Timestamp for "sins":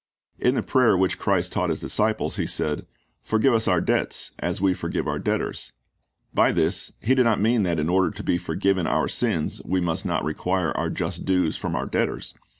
9.07-9.61